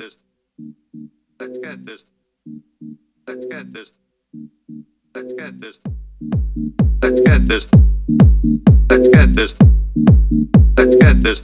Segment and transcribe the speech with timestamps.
[0.00, 0.14] this.
[1.38, 2.00] Let's get this.
[3.26, 3.90] Let's get this.
[5.14, 5.76] Let's get this.
[7.02, 7.66] Let's get this.
[8.88, 9.54] Let's get this.
[10.78, 11.42] Let's get this.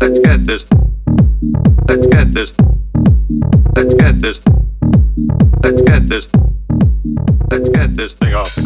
[0.00, 0.64] Let's get this.
[1.88, 2.54] Let's get this.
[3.76, 4.40] Let's get this.
[5.62, 6.28] Let's get this.
[7.50, 8.65] Let's get this thing off the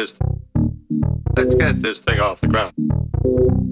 [0.00, 0.14] this
[1.36, 3.69] let's get this thing off the ground.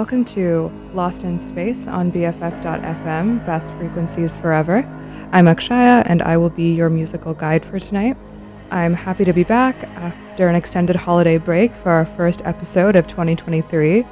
[0.00, 4.78] Welcome to Lost in Space on BFF.fm, Best Frequencies Forever.
[5.30, 8.16] I'm Akshaya, and I will be your musical guide for tonight.
[8.70, 13.08] I'm happy to be back after an extended holiday break for our first episode of
[13.08, 14.06] 2023.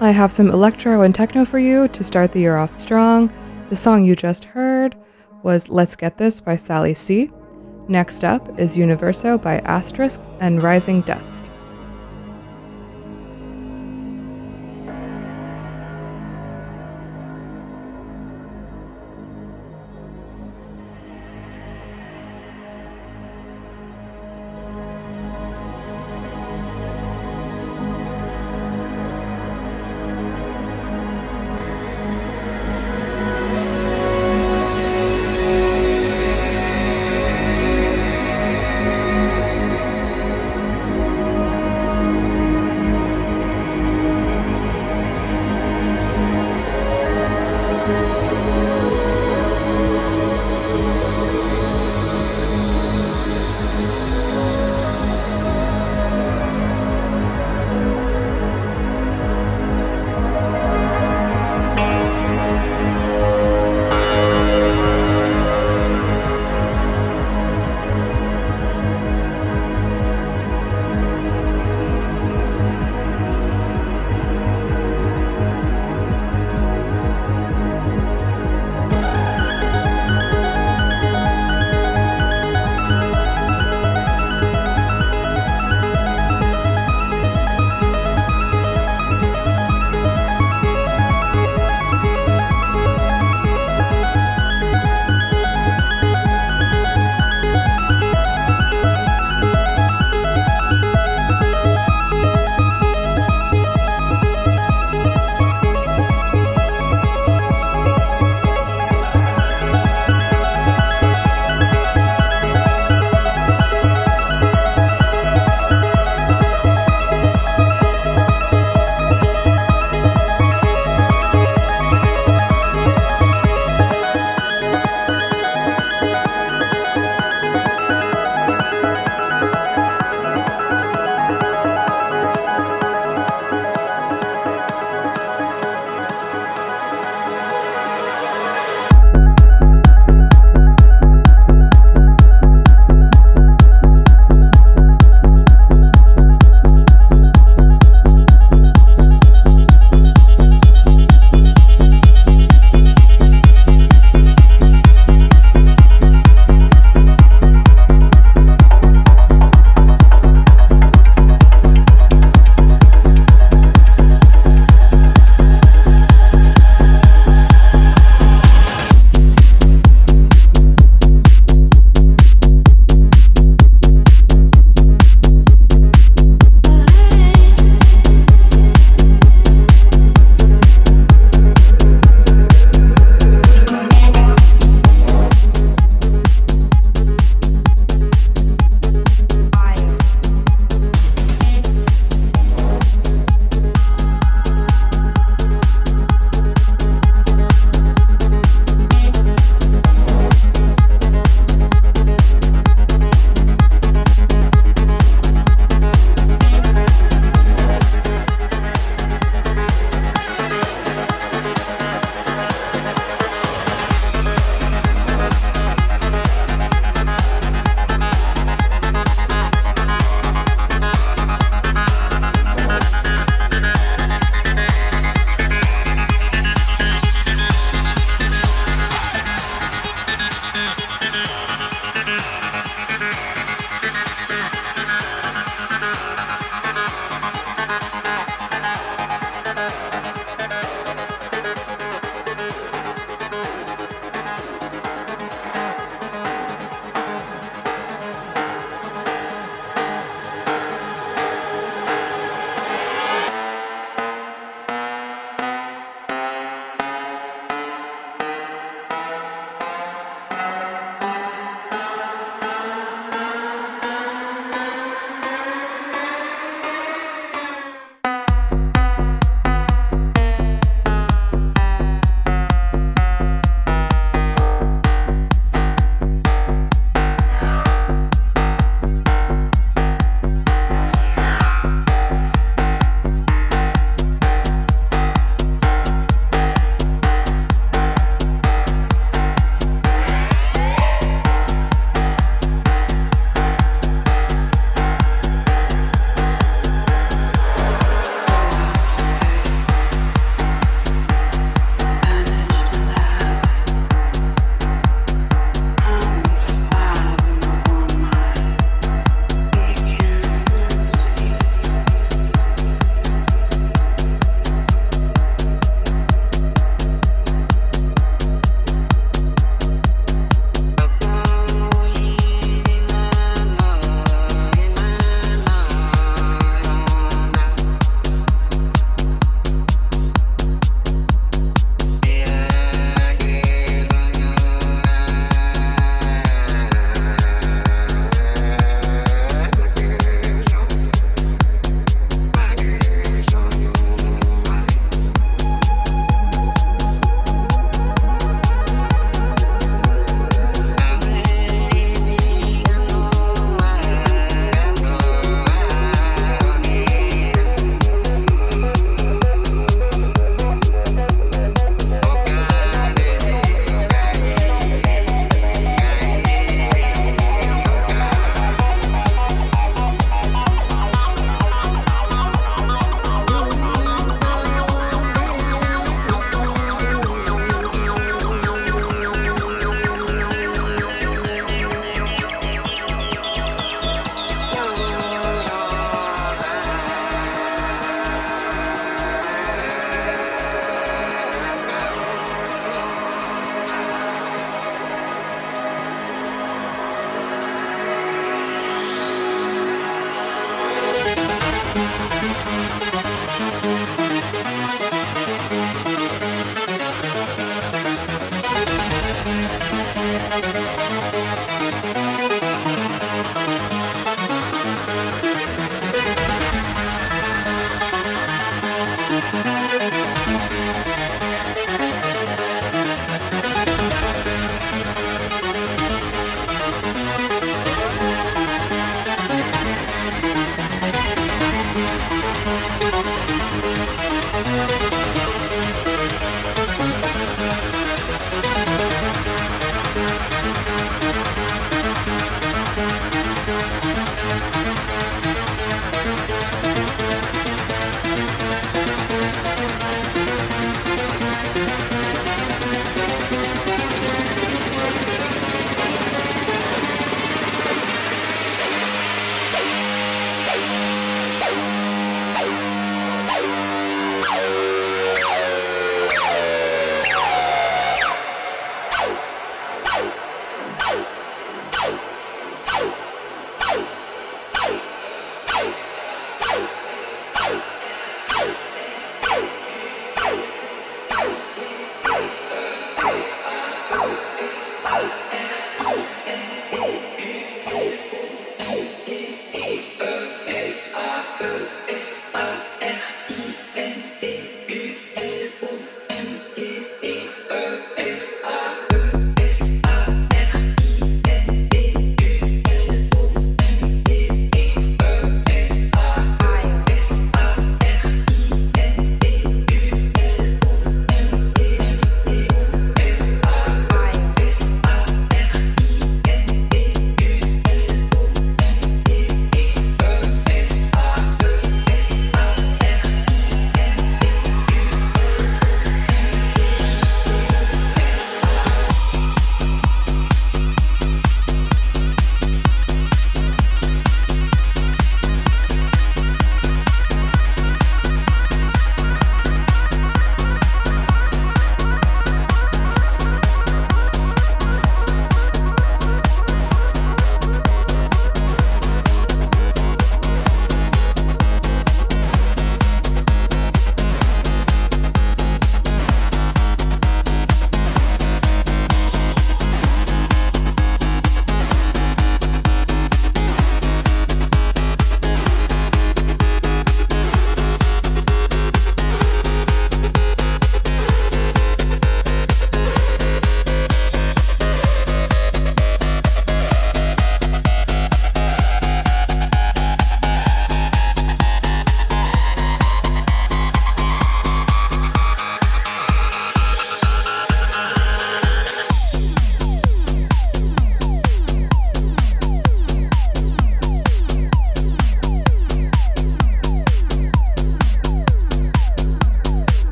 [0.00, 3.30] I have some electro and techno for you to start the year off strong.
[3.68, 4.96] The song you just heard
[5.42, 7.30] was Let's Get This by Sally C.
[7.88, 11.50] Next up is Universo by Astrix and Rising Dust.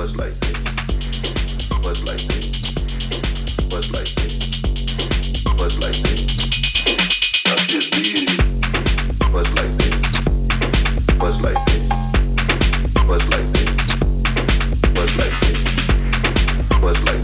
[0.00, 0.56] Buzz Lightyear.
[1.82, 2.44] Buzz Lightyear.
[3.68, 4.32] Buzz Lightyear.
[5.58, 6.20] Buzz Lightyear.
[7.44, 8.04] Not just me.
[9.30, 10.00] Buzz Lightyear.
[11.18, 11.88] Buzz Lightyear.
[13.08, 13.72] Buzz Lightyear.
[14.94, 15.58] Buzz Lightyear.
[16.80, 17.19] Buzz Lightyear.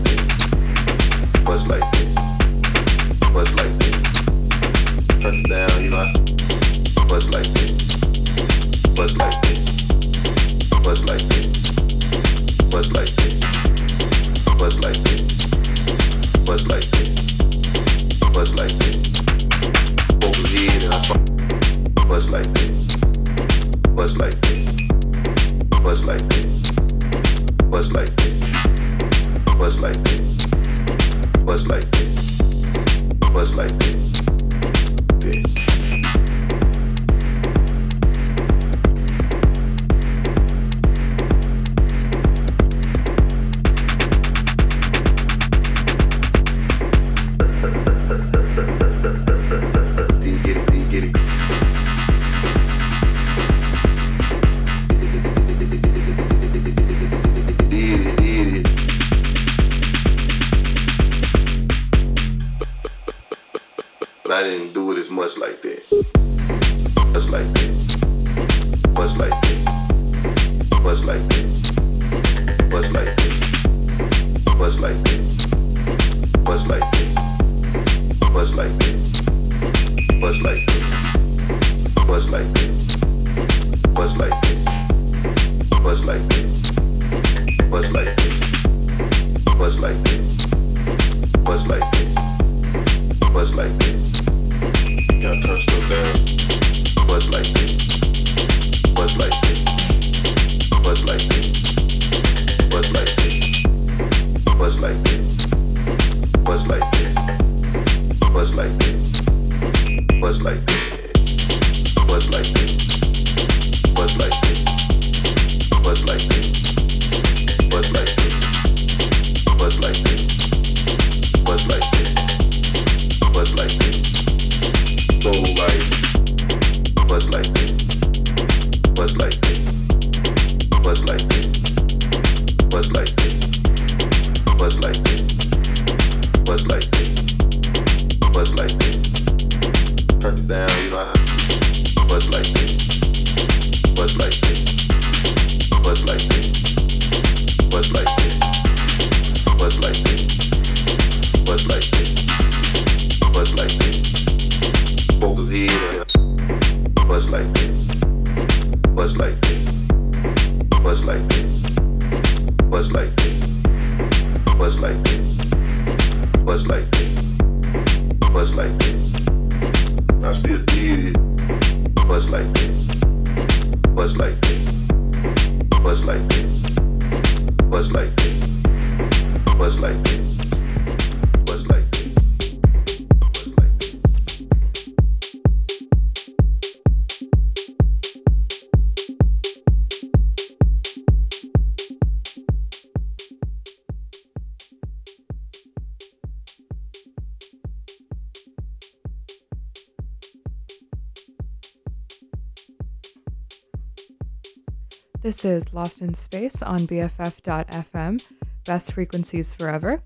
[205.36, 208.24] This is Lost in Space on BFF.FM,
[208.64, 210.00] Best Frequencies Forever.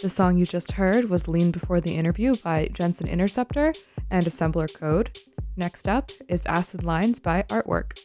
[0.00, 3.74] The song you just heard was Lean Before the Interview by Jensen Interceptor
[4.10, 5.16] and Assembler Code.
[5.56, 7.96] Next up is Acid Lines by Artwork.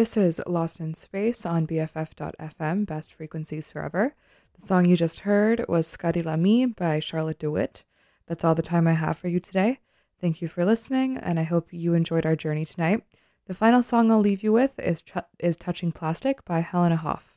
[0.00, 4.14] This is Lost in Space on BFF.FM, Best Frequencies Forever.
[4.54, 7.84] The song you just heard was Sgadi Li Mi by Charlotte De Witte.
[8.26, 9.80] That's all the time I have for you today.
[10.18, 13.02] Thank you for listening, and I hope you enjoyed our journey tonight.
[13.46, 15.02] The final song I'll leave you with is,
[15.38, 17.29] is Touching Plastic by Helena Hauff.